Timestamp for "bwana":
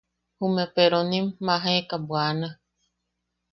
2.07-2.47